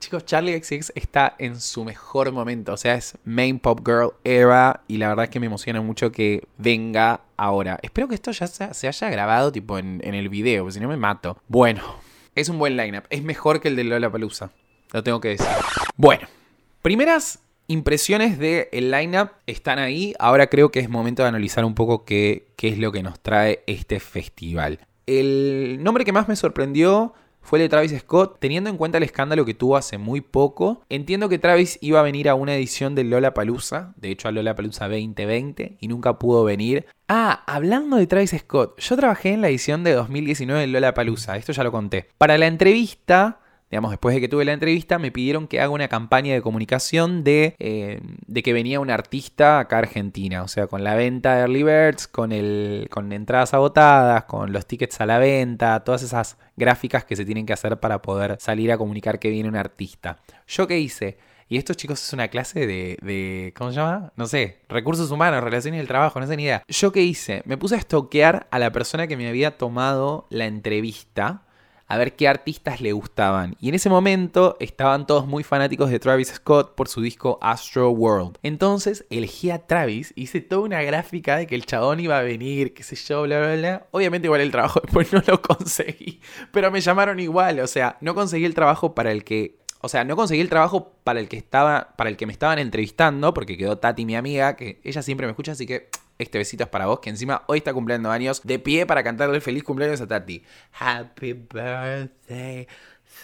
Chicos, 0.01 0.27
Charlie 0.27 0.61
XCX 0.61 0.93
está 0.97 1.37
en 1.39 1.61
su 1.61 1.85
mejor 1.85 2.33
momento. 2.33 2.73
O 2.73 2.77
sea, 2.77 2.95
es 2.95 3.17
main 3.25 3.61
pop 3.61 3.81
girl 3.87 4.13
era. 4.25 4.83
Y 4.89 4.97
la 4.97 5.09
verdad 5.09 5.25
es 5.27 5.31
que 5.31 5.39
me 5.39 5.47
emociona 5.47 5.81
mucho 5.81 6.11
que 6.11 6.45
venga 6.59 7.21
ahora. 7.37 7.79
Espero 7.83 8.09
que 8.09 8.17
esto 8.17 8.33
ya 8.33 8.49
se, 8.49 8.89
haya 8.89 9.11
grabado 9.11 9.53
tipo 9.53 9.79
en, 9.79 10.01
en 10.03 10.15
el 10.15 10.29
video, 10.29 10.65
porque 10.65 10.75
si 10.75 10.81
no 10.81 10.89
me 10.89 10.97
mato. 10.97 11.39
Bueno, 11.47 11.83
es 12.35 12.49
un 12.49 12.59
buen 12.59 12.77
lineup. 12.77 13.05
Es 13.11 13.23
mejor 13.23 13.61
que 13.61 13.69
el 13.69 13.77
de 13.77 13.85
Lola 13.85 14.11
Palusa. 14.11 14.51
Lo 14.93 15.05
tengo 15.05 15.21
que 15.21 15.29
decir. 15.29 15.47
Bueno, 15.97 16.27
primeras 16.83 17.39
impresiones 17.67 18.39
del 18.39 18.69
el 18.73 18.91
lineup 18.91 19.31
están 19.47 19.79
ahí. 19.79 20.15
Ahora 20.19 20.49
creo 20.49 20.71
que 20.71 20.81
es 20.81 20.89
momento 20.89 21.23
de 21.23 21.29
analizar 21.29 21.65
un 21.65 21.75
poco 21.75 22.05
qué, 22.05 22.49
qué 22.57 22.69
es 22.69 22.79
lo 22.79 22.93
que 22.93 23.03
nos 23.03 23.21
trae 23.21 23.63
este 23.67 24.01
festival. 24.01 24.81
El 25.07 25.79
nombre 25.83 26.05
que 26.05 26.13
más 26.13 26.29
me 26.29 26.37
sorprendió 26.37 27.15
fue 27.43 27.59
el 27.59 27.65
de 27.65 27.69
Travis 27.69 27.99
Scott, 27.99 28.39
teniendo 28.39 28.71
en 28.71 28.77
cuenta 28.77 28.99
el 28.99 29.05
escándalo 29.05 29.45
que 29.45 29.55
tuvo 29.55 29.77
hace 29.77 29.99
muy 29.99 30.21
poco. 30.21 30.83
Entiendo 30.89 31.29
que 31.29 31.39
Travis 31.39 31.79
iba 31.81 32.01
a 32.01 32.05
venir 32.05 32.29
a 32.29 32.35
una 32.35 32.55
edición 32.55 32.95
de 32.95 33.05
Lola 33.05 33.35
Palusa, 33.35 33.93
de 33.97 34.11
hecho 34.11 34.29
a 34.29 34.33
Lola 34.33 34.55
Palusa 34.55 34.89
2020, 34.89 35.77
y 35.81 35.89
nunca 35.89 36.19
pudo 36.19 36.45
venir. 36.45 36.87
Ah, 37.09 37.43
hablando 37.47 37.97
de 37.97 38.07
Travis 38.07 38.35
Scott, 38.39 38.79
yo 38.81 38.97
trabajé 38.97 39.33
en 39.33 39.41
la 39.41 39.49
edición 39.49 39.83
de 39.85 39.93
2019 39.93 40.61
de 40.61 40.67
Lola 40.69 40.95
Palusa, 40.95 41.37
esto 41.37 41.53
ya 41.53 41.65
lo 41.65 41.73
conté. 41.73 42.09
Para 42.17 42.39
la 42.39 42.47
entrevista 42.47 43.41
digamos, 43.73 43.91
después 43.91 44.15
de 44.15 44.21
que 44.21 44.29
tuve 44.29 44.45
la 44.45 44.53
entrevista, 44.53 44.99
me 44.99 45.11
pidieron 45.11 45.49
que 45.49 45.59
haga 45.59 45.71
una 45.71 45.89
campaña 45.89 46.35
de 46.35 46.43
comunicación 46.43 47.25
de, 47.25 47.57
eh, 47.59 48.03
de 48.27 48.43
que 48.43 48.53
venía 48.53 48.81
un 48.81 48.91
artista 48.91 49.61
acá 49.61 49.77
a 49.77 49.79
Argentina. 49.79 50.43
O 50.43 50.49
sea, 50.49 50.67
con 50.67 50.85
la 50.85 50.95
venta 50.95 51.37
de 51.37 51.41
Early 51.41 51.63
Birds, 51.63 52.07
con, 52.07 52.33
el, 52.33 52.89
con 52.91 53.15
entradas 53.15 53.55
agotadas, 53.55 54.25
con 54.25 54.53
los 54.53 54.67
tickets 54.67 55.01
a 55.01 55.07
la 55.07 55.19
venta, 55.19 55.81
todas 55.85 56.03
esas 56.03 56.37
gráficas 56.55 57.07
que 57.07 57.17
se 57.17 57.25
tienen 57.25 57.47
que 57.47 57.55
hacer 57.55 57.81
para 57.81 58.03
poder 58.03 58.37
salir 58.41 58.71
a 58.73 58.77
comunicar 58.77 59.19
que 59.19 59.31
viene 59.31 59.49
un 59.49 59.57
artista. 59.57 60.19
¿Yo 60.47 60.67
qué 60.67 60.79
hice? 60.79 61.17
Y 61.49 61.57
esto, 61.57 61.73
chicos, 61.73 62.03
es 62.03 62.13
una 62.13 62.29
clase 62.29 62.67
de, 62.67 62.99
de, 63.01 63.55
¿Cómo 63.57 63.71
se 63.71 63.77
llama? 63.77 64.13
No 64.17 64.27
sé. 64.27 64.59
Recursos 64.69 65.11
humanos, 65.11 65.43
relaciones 65.43 65.81
del 65.81 65.89
trabajo, 65.89 66.21
no 66.21 66.27
sé 66.27 66.37
ni 66.37 66.43
idea. 66.43 66.63
¿Yo 66.69 66.93
qué 66.93 67.01
hice? 67.01 67.41
Me 67.47 67.57
puse 67.57 67.77
a 67.77 67.79
estoquear 67.79 68.49
a 68.51 68.59
la 68.59 68.71
persona 68.71 69.07
que 69.07 69.17
me 69.17 69.31
había 69.31 69.57
tomado 69.57 70.27
la 70.29 70.45
entrevista 70.45 71.45
a 71.93 71.99
ver 71.99 72.17
qué 72.17 72.27
artistas 72.27 72.81
le 72.81 72.93
gustaban. 72.93 73.55
Y 73.61 73.69
en 73.69 73.75
ese 73.75 73.91
momento 73.91 74.57
estaban 74.61 75.07
todos 75.07 75.27
muy 75.27 75.45
fanáticos 75.45 75.91
de 75.91 75.99
Travis 75.99 76.29
Scott 76.29 76.75
por 76.75 76.89
su 76.89 77.03
disco 77.03 77.39
Astro 77.43 77.91
World. 77.91 78.39
Entonces 78.43 79.05
elegí 79.11 79.51
a 79.51 79.67
Travis, 79.67 80.15
hice 80.17 80.41
toda 80.41 80.63
una 80.63 80.81
gráfica 80.81 81.37
de 81.37 81.47
que 81.47 81.55
el 81.55 81.67
chabón 81.67 82.01
iba 82.01 82.17
a 82.17 82.23
venir, 82.23 82.73
qué 82.73 82.83
sé 82.83 82.97
yo, 82.97 83.25
bla, 83.25 83.41
bla, 83.41 83.57
bla. 83.57 83.87
Obviamente 83.91 84.27
igual 84.27 84.41
el 84.41 84.51
trabajo 84.51 84.81
después 84.83 85.13
no 85.13 85.23
lo 85.27 85.43
conseguí, 85.43 86.23
pero 86.51 86.71
me 86.71 86.81
llamaron 86.81 87.21
igual, 87.21 87.61
o 87.61 87.67
sea, 87.67 87.99
no 88.01 88.15
conseguí 88.15 88.47
el 88.47 88.55
trabajo 88.55 88.95
para 88.95 89.13
el 89.13 89.23
que 89.23 89.59
o 89.83 89.89
sea, 89.91 90.05
no 90.05 90.17
conseguí 90.17 90.41
el 90.41 90.49
trabajo 90.49 90.95
para 91.05 91.21
el 91.21 91.29
que 91.29 91.37
estaba, 91.37 91.93
para 91.97 92.09
el 92.09 92.17
que 92.17 92.25
me 92.25 92.33
estaban 92.33 92.59
entrevistando, 92.59 93.35
porque 93.35 93.59
quedó 93.59 93.77
Tati, 93.77 94.07
mi 94.07 94.15
amiga, 94.15 94.57
que 94.57 94.81
ella 94.85 95.03
siempre 95.03 95.27
me 95.27 95.33
escucha, 95.33 95.53
así 95.53 95.67
que 95.67 95.91
este 96.23 96.39
besito 96.39 96.65
es 96.65 96.71
para 96.71 96.87
vos, 96.87 97.01
que 97.01 97.11
encima 97.11 97.43
hoy 97.47 97.59
está 97.59 97.73
cumpliendo 97.73 98.11
años, 98.11 98.43
de 98.43 98.59
pie 98.59 98.87
para 98.87 99.03
cantarle 99.03 99.41
feliz 99.41 99.63
cumpleaños 99.63 100.01
a 100.01 100.07
Tati. 100.07 100.43
Happy 100.79 101.33
birthday. 101.33 102.67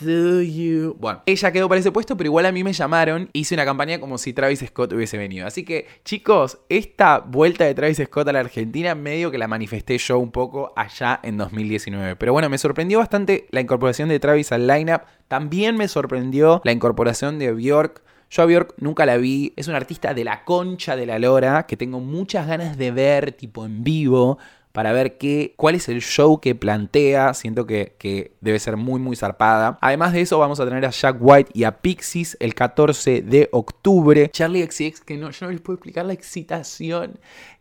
To 0.01 0.43
you. 0.43 0.95
Bueno, 1.01 1.23
ella 1.27 1.51
quedó 1.51 1.69
para 1.69 1.81
ese 1.81 1.91
puesto, 1.91 2.17
pero 2.17 2.29
igual 2.29 2.47
a 2.47 2.53
mí 2.53 2.63
me 2.63 2.73
llamaron. 2.73 3.31
Hice 3.33 3.55
una 3.55 3.65
campaña 3.65 3.99
como 3.99 4.17
si 4.17 4.33
Travis 4.33 4.63
Scott 4.65 4.93
hubiese 4.93 5.19
venido. 5.19 5.47
Así 5.47 5.65
que, 5.65 5.89
chicos, 6.05 6.59
esta 6.69 7.19
vuelta 7.19 7.65
de 7.65 7.75
Travis 7.75 8.01
Scott 8.05 8.29
a 8.29 8.33
la 8.33 8.41
Argentina, 8.41 8.95
medio 8.95 9.33
que 9.33 9.39
la 9.39 9.49
manifesté 9.49 9.99
yo 9.99 10.19
un 10.19 10.31
poco 10.31 10.73
allá 10.77 11.19
en 11.25 11.37
2019. 11.37 12.15
Pero 12.15 12.33
bueno, 12.33 12.49
me 12.49 12.59
sorprendió 12.59 12.99
bastante 12.99 13.49
la 13.51 13.61
incorporación 13.61 14.09
de 14.09 14.21
Travis 14.21 14.53
al 14.53 14.69
lineup. 14.69 15.03
También 15.27 15.77
me 15.77 15.89
sorprendió 15.89 16.61
la 16.65 16.73
incorporación 16.73 17.41
de 17.41 17.53
Bjork. 17.53 18.03
Yo 18.31 18.43
a 18.43 18.47
Bjork 18.47 18.75
nunca 18.79 19.07
la 19.07 19.17
vi, 19.17 19.53
es 19.57 19.69
una 19.69 19.79
artista 19.79 20.13
de 20.15 20.25
la 20.25 20.45
concha 20.45 20.97
de 20.97 21.07
la 21.07 21.19
lora 21.19 21.67
que 21.67 21.77
tengo 21.77 22.01
muchas 22.01 22.47
ganas 22.47 22.77
de 22.77 22.91
ver 22.91 23.33
tipo 23.33 23.65
en 23.65 23.83
vivo 23.83 24.39
para 24.73 24.93
ver 24.93 25.19
qué, 25.19 25.55
cuál 25.57 25.75
es 25.75 25.89
el 25.89 26.03
show 26.03 26.41
que 26.41 26.55
plantea. 26.55 27.35
Siento 27.35 27.67
que, 27.67 27.97
que, 27.99 28.33
debe 28.41 28.59
ser 28.59 28.77
muy, 28.77 29.01
muy 29.01 29.17
zarpada. 29.17 29.79
Además 29.81 30.13
de 30.13 30.21
eso, 30.21 30.39
vamos 30.39 30.61
a 30.61 30.65
tener 30.67 30.85
a 30.85 30.91
Jack 30.91 31.17
White 31.19 31.51
y 31.53 31.65
a 31.65 31.81
Pixies 31.81 32.37
el 32.39 32.55
14 32.55 33.23
de 33.23 33.49
octubre. 33.51 34.31
Charlie 34.31 34.63
XX, 34.71 35.01
que 35.01 35.17
no, 35.17 35.31
yo 35.31 35.47
no 35.47 35.53
les 35.53 35.61
puedo 35.61 35.75
explicar 35.75 36.05
la 36.05 36.13
excitación 36.13 37.19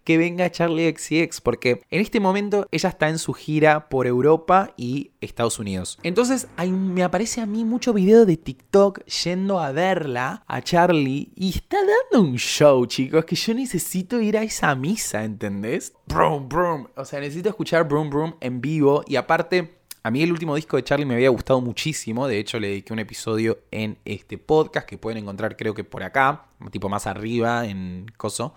que 0.07 0.17
venga 0.17 0.49
Charlie 0.49 0.95
XCX, 0.95 1.41
porque 1.41 1.81
en 1.89 1.99
este 1.99 2.21
momento 2.21 2.65
ella 2.71 2.87
está 2.87 3.09
en 3.09 3.19
su 3.19 3.33
gira 3.33 3.89
por 3.89 4.07
Europa 4.07 4.73
y 4.77 5.11
Estados 5.19 5.59
Unidos. 5.59 5.99
Entonces 6.01 6.47
me 6.65 7.03
aparece 7.03 7.41
a 7.41 7.45
mí 7.45 7.65
mucho 7.65 7.91
video 7.91 8.25
de 8.25 8.37
TikTok 8.37 9.03
yendo 9.03 9.59
a 9.59 9.73
verla, 9.73 10.45
a 10.47 10.61
Charlie, 10.61 11.33
y 11.35 11.49
está 11.49 11.79
dando 11.79 12.25
un 12.25 12.37
show, 12.37 12.85
chicos, 12.85 13.25
que 13.25 13.35
yo 13.35 13.53
necesito 13.53 14.21
ir 14.21 14.37
a 14.37 14.43
esa 14.43 14.73
misa, 14.75 15.25
¿entendés? 15.25 15.91
Brum, 16.05 16.47
brum. 16.47 16.87
O 16.95 17.03
sea, 17.03 17.19
necesito 17.19 17.49
escuchar 17.49 17.85
Brum, 17.85 18.09
Brum 18.09 18.35
en 18.39 18.61
vivo 18.61 19.03
y 19.07 19.17
aparte... 19.17 19.73
A 20.03 20.11
mí 20.11 20.23
el 20.23 20.31
último 20.31 20.55
disco 20.55 20.77
de 20.77 20.85
Charlie 20.85 21.05
me 21.05 21.15
había 21.15 21.27
gustado 21.27 21.59
muchísimo, 21.59 22.29
de 22.29 22.39
hecho 22.39 22.61
le 22.61 22.69
dediqué 22.69 22.93
un 22.93 22.99
episodio 22.99 23.59
en 23.71 23.97
este 24.05 24.37
podcast 24.37 24.87
que 24.87 24.97
pueden 24.97 25.17
encontrar 25.17 25.57
creo 25.57 25.73
que 25.73 25.83
por 25.83 26.01
acá, 26.01 26.45
tipo 26.71 26.87
más 26.87 27.07
arriba 27.07 27.65
en 27.65 28.05
Coso, 28.15 28.53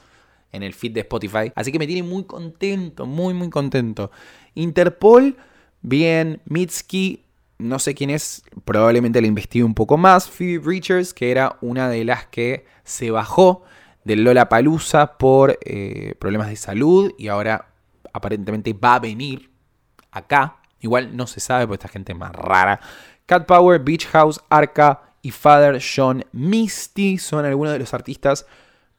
en 0.53 0.63
el 0.63 0.75
feed 0.75 0.93
de 0.93 1.01
Spotify. 1.01 1.53
Así 1.55 1.73
que 1.73 1.79
me 1.79 1.87
tiene 1.87 2.03
muy 2.03 2.25
contento, 2.25 3.07
muy, 3.07 3.35
muy 3.35 3.51
contento. 3.51 4.11
Interpol, 4.55 5.37
bien. 5.83 6.41
Mitski, 6.47 7.25
no 7.59 7.79
sé 7.79 7.95
quién 7.95 8.11
es, 8.11 8.43
probablemente 8.65 9.21
la 9.21 9.27
investigue 9.27 9.65
un 9.65 9.75
poco 9.75 9.97
más. 9.97 10.29
Phoebe 10.29 10.63
Richards, 10.65 11.15
que 11.15 11.31
era 11.31 11.57
una 11.61 11.89
de 11.89 12.05
las 12.05 12.27
que 12.27 12.65
se 12.85 13.11
bajó 13.11 13.63
del 14.05 14.25
Lola 14.25 14.49
Palusa 14.49 15.19
por 15.19 15.59
eh, 15.65 16.15
problemas 16.19 16.49
de 16.49 16.57
salud 16.57 17.13
y 17.19 17.29
ahora 17.29 17.67
aparentemente 18.13 18.73
va 18.73 18.97
a 18.97 19.01
venir 19.01 19.51
acá. 20.11 20.57
Igual 20.81 21.17
no 21.17 21.27
se 21.27 21.41
sabe, 21.41 21.67
porque 21.67 21.85
esta 21.85 21.93
gente 21.93 22.13
es 22.13 22.19
más 22.19 22.33
rara. 22.33 22.81
Cat 23.27 23.47
Power, 23.47 23.79
Beach 23.81 24.07
House, 24.09 24.41
Arca 24.49 25.03
y 25.23 25.31
Father 25.31 25.81
John 25.81 26.25
Misty 26.33 27.19
son 27.19 27.45
algunos 27.45 27.75
de 27.75 27.79
los 27.79 27.93
artistas 27.93 28.47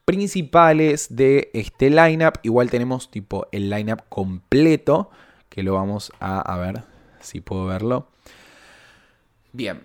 principales 0.04 1.14
de 1.14 1.50
este 1.54 1.90
lineup. 1.90 2.34
Igual 2.42 2.70
tenemos 2.70 3.10
tipo 3.10 3.46
el 3.52 3.70
lineup 3.70 4.02
completo, 4.08 5.10
que 5.48 5.62
lo 5.62 5.74
vamos 5.74 6.12
a, 6.20 6.56
ver 6.58 6.84
si 7.20 7.40
puedo 7.40 7.66
verlo. 7.66 8.08
Bien, 9.52 9.82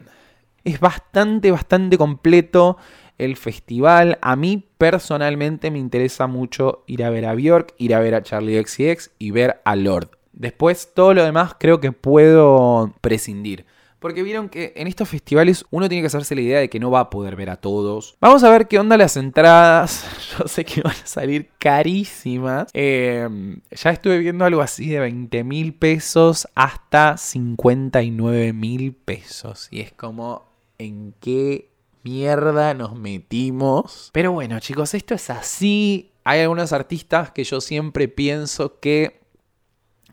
es 0.64 0.80
bastante, 0.80 1.52
bastante 1.52 1.98
completo 1.98 2.78
el 3.18 3.36
festival. 3.36 4.18
A 4.22 4.36
mí 4.36 4.66
personalmente 4.78 5.72
me 5.72 5.80
interesa 5.80 6.28
mucho 6.28 6.84
ir 6.88 7.04
a 7.04 7.10
ver 7.10 7.26
a 7.26 7.34
Bjork, 7.34 7.74
ir 7.78 7.94
a 7.94 8.00
ver 8.00 8.16
a 8.16 8.24
Charlie 8.24 8.64
XCX 8.64 9.12
y 9.20 9.32
ver 9.32 9.62
a 9.66 9.76
Lord. 9.76 10.12
Después 10.34 10.94
todo 10.94 11.14
lo 11.14 11.24
demás 11.24 11.56
creo 11.60 11.80
que 11.80 11.92
puedo 11.92 12.94
prescindir. 13.02 13.66
Porque 14.00 14.24
vieron 14.24 14.50
que 14.50 14.74
en 14.76 14.88
estos 14.88 15.10
festivales 15.10 15.66
uno 15.72 15.90
tiene 15.90 16.02
que 16.04 16.08
hacerse 16.08 16.36
la 16.36 16.42
idea 16.42 16.60
de 16.60 16.70
que 16.70 16.80
no 16.80 16.92
va 16.92 17.02
a 17.02 17.10
poder 17.10 17.36
ver 17.36 17.50
a 17.50 17.58
todos. 17.58 18.16
Vamos 18.20 18.44
a 18.44 18.50
ver 18.50 18.68
qué 18.68 18.80
onda 18.80 18.98
las 18.98 19.18
entradas. 19.18 20.06
Yo 20.38 20.48
sé 20.48 20.66
que 20.66 20.82
van 20.82 20.94
a 20.94 21.08
salir 21.08 21.50
carísimas. 21.58 22.70
Em, 22.74 23.62
ya 23.72 23.90
estuve 23.90 24.20
viendo 24.20 24.46
algo 24.46 24.62
así 24.62 24.88
de 24.90 25.00
20 25.00 25.44
mil 25.44 25.74
pesos 25.74 26.48
hasta 26.54 27.18
59 27.18 28.54
mil 28.54 28.94
pesos. 28.94 29.68
Y 29.72 29.82
es 29.82 29.94
como, 29.94 30.48
¿en 30.78 31.14
qué 31.20 31.72
mierda 32.04 32.74
nos 32.74 32.96
metimos? 32.96 34.12
Pero 34.14 34.32
bueno, 34.32 34.60
chicos, 34.60 34.94
esto 34.94 35.16
es 35.16 35.30
así. 35.30 36.12
Hay 36.24 36.42
algunos 36.42 36.74
artistas 36.74 37.32
que 37.32 37.44
yo 37.44 37.62
siempre 37.62 38.08
pienso 38.08 38.80
que 38.80 39.22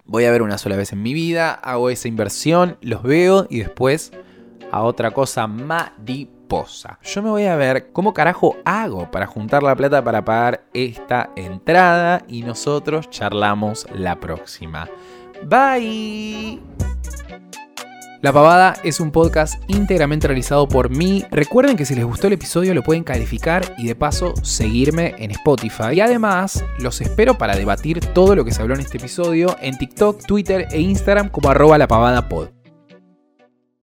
voy 0.04 0.24
a 0.24 0.30
ver 0.30 0.42
una 0.42 0.58
sola 0.58 0.76
vez 0.76 0.92
en 0.92 1.02
mi 1.02 1.14
vida, 1.14 1.52
hago 1.52 1.90
esa 1.90 2.08
inversión, 2.08 2.76
los 2.80 3.02
veo 3.02 3.46
y 3.50 3.60
después 3.60 4.12
a 4.70 4.82
otra 4.82 5.12
cosa 5.12 5.46
mariposa. 5.46 6.98
Yo 7.02 7.22
me 7.22 7.30
voy 7.30 7.44
a 7.44 7.56
ver 7.56 7.92
cómo 7.92 8.12
carajo 8.12 8.56
hago 8.64 9.10
para 9.10 9.26
juntar 9.26 9.62
la 9.62 9.74
plata 9.74 10.04
para 10.04 10.24
pagar 10.24 10.64
esta 10.72 11.30
entrada 11.36 12.22
y 12.28 12.42
nosotros 12.42 13.08
charlamos 13.10 13.86
la 13.94 14.20
próxima. 14.20 14.88
Bye. 15.44 16.60
La 18.24 18.32
Pavada 18.32 18.74
es 18.82 19.00
un 19.00 19.10
podcast 19.10 19.62
íntegramente 19.66 20.26
realizado 20.26 20.66
por 20.66 20.88
mí. 20.88 21.26
Recuerden 21.30 21.76
que 21.76 21.84
si 21.84 21.94
les 21.94 22.06
gustó 22.06 22.28
el 22.28 22.32
episodio 22.32 22.72
lo 22.72 22.82
pueden 22.82 23.04
calificar 23.04 23.74
y 23.76 23.86
de 23.86 23.94
paso 23.94 24.32
seguirme 24.42 25.14
en 25.18 25.30
Spotify. 25.32 25.92
Y 25.92 26.00
además 26.00 26.64
los 26.78 27.02
espero 27.02 27.36
para 27.36 27.54
debatir 27.54 28.00
todo 28.00 28.34
lo 28.34 28.42
que 28.46 28.52
se 28.52 28.62
habló 28.62 28.76
en 28.76 28.80
este 28.80 28.96
episodio 28.96 29.58
en 29.60 29.76
TikTok, 29.76 30.24
Twitter 30.24 30.66
e 30.70 30.80
Instagram 30.80 31.28
como 31.28 31.50
arroba 31.50 31.76
la 31.76 31.86
pavada 31.86 32.26
pod. 32.26 32.48